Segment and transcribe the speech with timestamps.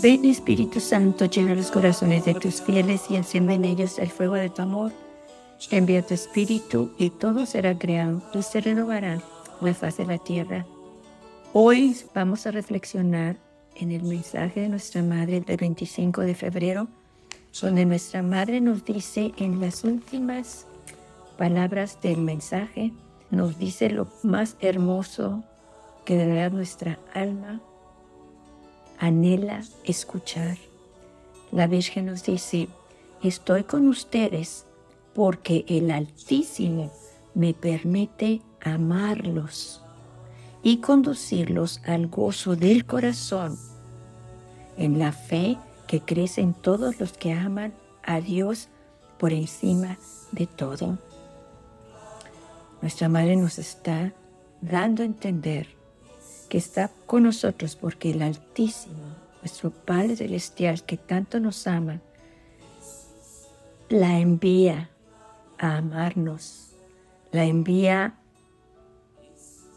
[0.00, 4.34] Ven Espíritu Santo, llena los corazones de tus fieles y enciende en ellos el fuego
[4.34, 4.92] de tu amor.
[5.72, 9.20] Envía tu Espíritu y todo será creado y se renovará
[9.60, 10.64] la faz de la tierra.
[11.52, 13.38] Hoy vamos a reflexionar
[13.74, 16.86] en el mensaje de nuestra Madre del 25 de febrero,
[17.60, 20.66] donde nuestra Madre nos dice en las últimas
[21.36, 22.92] palabras del mensaje,
[23.32, 25.42] nos dice lo más hermoso
[26.04, 27.60] que verdad nuestra alma
[28.98, 30.58] anhela escuchar.
[31.52, 32.68] La Virgen nos dice,
[33.22, 34.64] estoy con ustedes
[35.14, 36.92] porque el Altísimo
[37.34, 39.82] me permite amarlos
[40.62, 43.56] y conducirlos al gozo del corazón,
[44.76, 48.68] en la fe que crece en todos los que aman a Dios
[49.18, 49.98] por encima
[50.32, 50.98] de todo.
[52.82, 54.12] Nuestra Madre nos está
[54.60, 55.77] dando a entender
[56.48, 62.00] que está con nosotros porque el Altísimo, nuestro Padre Celestial que tanto nos ama,
[63.88, 64.90] la envía
[65.58, 66.72] a amarnos,
[67.32, 68.14] la envía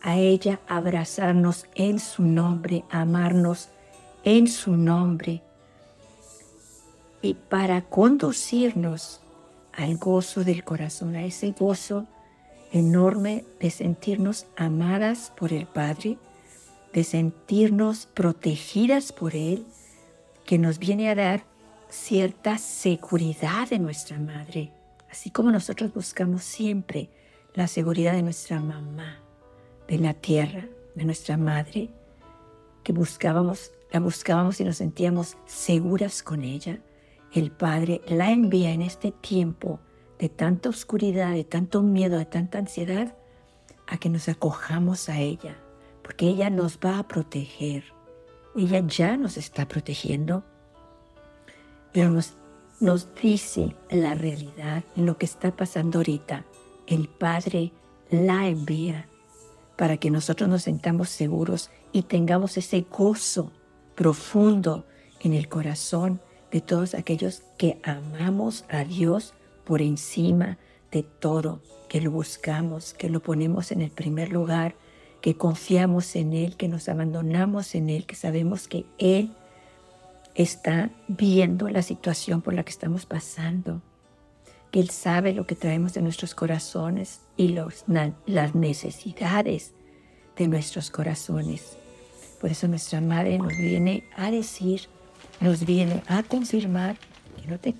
[0.01, 3.69] a ella a abrazarnos en su nombre, a amarnos
[4.23, 5.41] en su nombre
[7.21, 9.21] y para conducirnos
[9.73, 12.07] al gozo del corazón, a ese gozo
[12.71, 16.17] enorme de sentirnos amadas por el Padre,
[16.93, 19.65] de sentirnos protegidas por Él,
[20.45, 21.45] que nos viene a dar
[21.89, 24.71] cierta seguridad de nuestra madre,
[25.09, 27.09] así como nosotros buscamos siempre
[27.53, 29.19] la seguridad de nuestra mamá,
[29.87, 31.89] de la tierra, de nuestra madre,
[32.83, 36.79] que buscábamos, la buscábamos y nos sentíamos seguras con ella.
[37.33, 39.79] El Padre la envía en este tiempo
[40.17, 43.15] de tanta oscuridad, de tanto miedo, de tanta ansiedad,
[43.87, 45.57] a que nos acojamos a ella,
[46.01, 47.83] porque ella nos va a proteger.
[48.55, 50.43] Ella ya nos está protegiendo,
[51.93, 52.33] pero nos,
[52.79, 56.45] nos dice la realidad, lo que está pasando ahorita.
[56.87, 57.71] El Padre
[58.09, 59.07] la envía
[59.77, 63.51] para que nosotros nos sentamos seguros y tengamos ese gozo
[63.95, 64.85] profundo
[65.21, 70.57] en el corazón de todos aquellos que amamos a Dios por encima
[70.91, 74.75] de todo, que lo buscamos, que lo ponemos en el primer lugar
[75.21, 79.31] que confiamos en Él, que nos abandonamos en Él, que sabemos que Él
[80.33, 83.81] está viendo la situación por la que estamos pasando,
[84.71, 87.85] que Él sabe lo que traemos de nuestros corazones y los,
[88.25, 89.73] las necesidades
[90.35, 91.77] de nuestros corazones.
[92.39, 94.87] Por eso nuestra Madre nos viene a decir,
[95.39, 96.97] nos viene a confirmar
[97.39, 97.75] que no, te,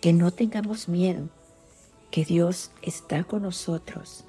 [0.00, 1.28] que no tengamos miedo,
[2.10, 4.24] que Dios está con nosotros,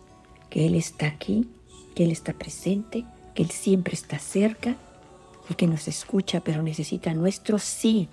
[0.50, 1.48] que Él está aquí
[1.96, 4.76] que Él está presente, que Él siempre está cerca
[5.50, 8.10] y que nos escucha, pero necesita nuestro sí,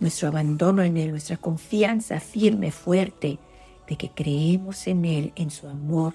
[0.00, 3.38] nuestro abandono en Él, nuestra confianza firme, fuerte,
[3.88, 6.14] de que creemos en Él, en su amor,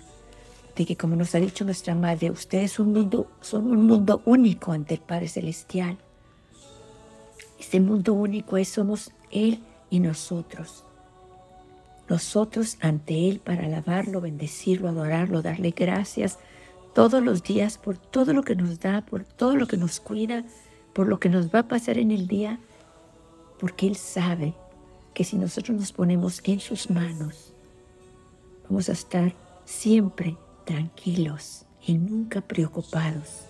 [0.75, 4.22] de que como nos ha dicho nuestra Madre, ustedes son un mundo, son un mundo
[4.25, 5.97] único ante el Padre Celestial.
[7.59, 9.59] Ese mundo único es somos Él
[9.90, 10.84] y nosotros.
[12.09, 16.40] Nosotros ante Él para alabarlo, bendecirlo, adorarlo, darle gracias,
[16.93, 20.45] todos los días por todo lo que nos da, por todo lo que nos cuida,
[20.93, 22.59] por lo que nos va a pasar en el día,
[23.59, 24.53] porque Él sabe
[25.13, 27.53] que si nosotros nos ponemos en sus manos,
[28.69, 29.33] vamos a estar
[29.65, 33.45] siempre tranquilos y nunca preocupados.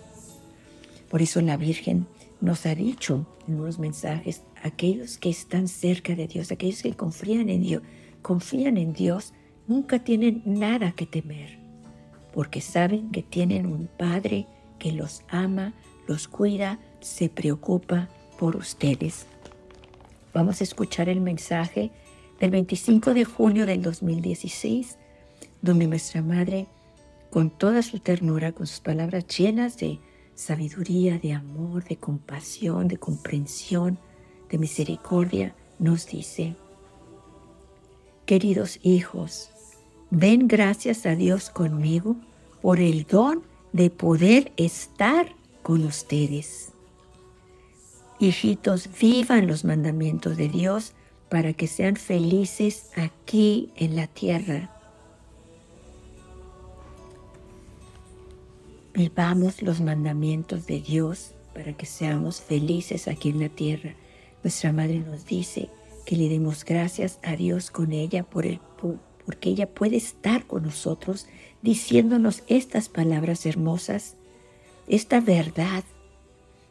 [1.09, 2.07] Por eso la Virgen
[2.41, 7.49] nos ha dicho en unos mensajes, aquellos que están cerca de Dios, aquellos que confían
[7.49, 7.83] en Dios,
[8.21, 9.33] confían en Dios,
[9.67, 11.62] nunca tienen nada que temer
[12.33, 14.47] porque saben que tienen un Padre
[14.79, 15.73] que los ama,
[16.07, 19.27] los cuida, se preocupa por ustedes.
[20.33, 21.91] Vamos a escuchar el mensaje
[22.39, 24.97] del 25 de junio del 2016,
[25.61, 26.67] donde nuestra Madre,
[27.29, 29.99] con toda su ternura, con sus palabras llenas de
[30.35, 33.99] sabiduría, de amor, de compasión, de comprensión,
[34.49, 36.55] de misericordia, nos dice,
[38.25, 39.52] queridos hijos,
[40.13, 42.15] Den gracias a Dios conmigo
[42.61, 46.71] por el don de poder estar con ustedes.
[48.19, 50.93] Hijitos, vivan los mandamientos de Dios
[51.29, 54.69] para que sean felices aquí en la tierra.
[58.93, 63.95] Vivamos los mandamientos de Dios para que seamos felices aquí en la tierra.
[64.43, 65.69] Nuestra Madre nos dice
[66.05, 68.59] que le demos gracias a Dios con ella por el
[69.25, 71.27] porque ella puede estar con nosotros
[71.61, 74.15] diciéndonos estas palabras hermosas,
[74.87, 75.83] esta verdad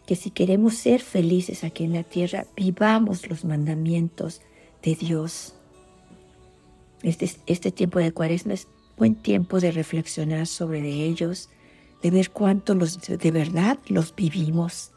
[0.07, 4.43] que si queremos ser felices aquí en la tierra, vivamos los mandamientos
[4.83, 5.55] de Dios.
[7.03, 11.49] Este, este tiempo de cuaresma es buen tiempo de reflexionar sobre ellos,
[12.03, 14.93] de ver cuánto los, de verdad los vivimos,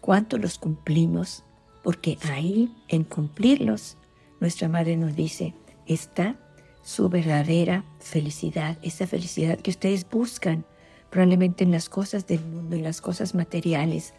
[0.00, 1.44] cuánto los cumplimos,
[1.82, 3.96] porque ahí en cumplirlos,
[4.40, 5.54] nuestra Madre nos dice,
[5.86, 6.36] está
[6.82, 10.64] su verdadera felicidad, esa felicidad que ustedes buscan
[11.10, 14.14] probablemente en las cosas del mundo, en las cosas materiales,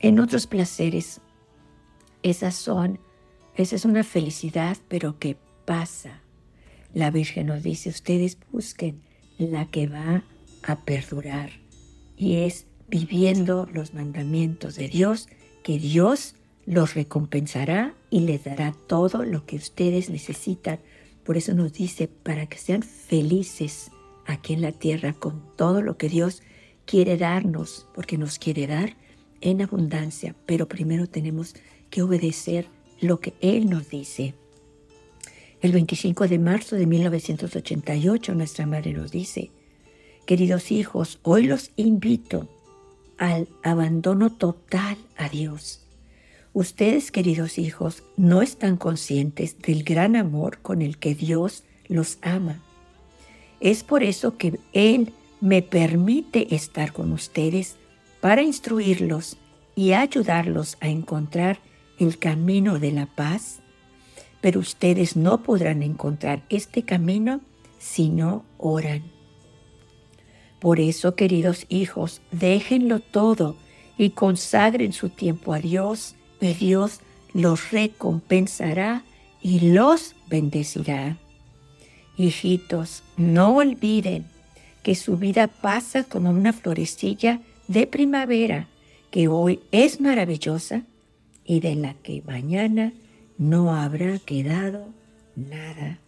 [0.00, 1.20] en otros placeres.
[2.22, 3.00] Esas son,
[3.56, 6.20] esa es una felicidad, pero que pasa.
[6.92, 9.02] La Virgen nos dice, ustedes busquen
[9.38, 10.22] la que va
[10.62, 11.50] a perdurar
[12.16, 15.28] y es viviendo los mandamientos de Dios,
[15.62, 16.36] que Dios
[16.66, 20.78] los recompensará y les dará todo lo que ustedes necesitan.
[21.24, 23.90] Por eso nos dice, para que sean felices
[24.26, 26.42] aquí en la tierra con todo lo que Dios
[26.86, 28.96] quiere darnos, porque nos quiere dar
[29.40, 31.54] en abundancia, pero primero tenemos
[31.90, 32.66] que obedecer
[33.00, 34.34] lo que Él nos dice.
[35.60, 39.50] El 25 de marzo de 1988 nuestra madre nos dice,
[40.26, 42.48] queridos hijos, hoy los invito
[43.16, 45.83] al abandono total a Dios.
[46.54, 52.62] Ustedes, queridos hijos, no están conscientes del gran amor con el que Dios los ama.
[53.60, 55.12] Es por eso que Él
[55.42, 57.76] me permite estar con ustedes
[58.22, 59.36] para instruirlos
[59.76, 61.58] y ayudarlos a encontrar
[61.98, 63.60] el camino de la paz
[64.44, 67.40] pero ustedes no podrán encontrar este camino
[67.78, 69.02] si no oran.
[70.60, 73.56] Por eso, queridos hijos, déjenlo todo
[73.96, 76.14] y consagren su tiempo a Dios,
[76.52, 77.00] Dios
[77.32, 79.04] los recompensará
[79.40, 81.16] y los bendecirá.
[82.18, 84.26] Hijitos, no olviden
[84.82, 88.68] que su vida pasa como una florecilla de primavera
[89.10, 90.82] que hoy es maravillosa
[91.44, 92.92] y de la que mañana
[93.38, 94.88] no habrá quedado
[95.36, 95.98] nada.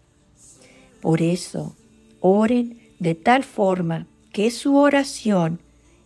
[1.01, 1.75] Por eso,
[2.21, 5.61] oren de tal forma que su oración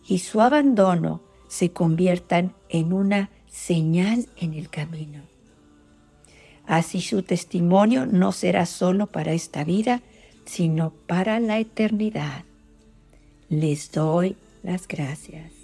[0.07, 5.21] y su abandono se conviertan en una señal en el camino.
[6.65, 10.01] Así su testimonio no será solo para esta vida,
[10.45, 12.45] sino para la eternidad.
[13.49, 15.60] Les doy las gracias.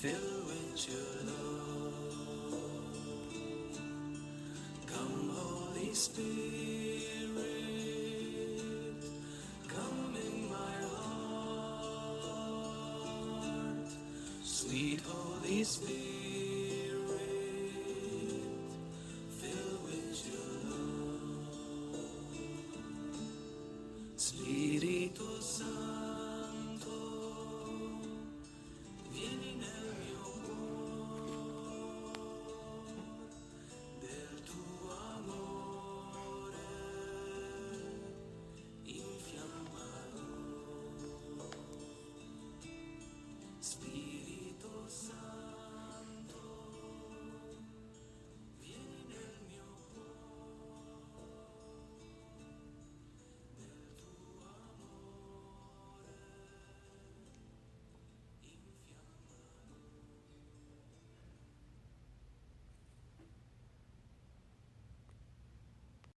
[0.00, 2.54] filled with your love.
[4.86, 6.32] Come, Holy Spirit,
[9.68, 10.74] come in my
[12.16, 13.90] heart,
[14.42, 16.29] sweet Holy Spirit.